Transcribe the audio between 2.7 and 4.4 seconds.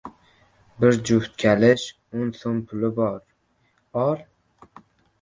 puli bor! Ol!